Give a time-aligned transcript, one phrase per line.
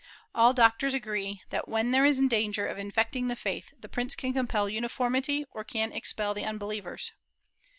[0.33, 4.33] All doctors agree that, when there is danger of infecting the faith, the prince can
[4.33, 7.11] compel uniformity or can expel the unbelievers.'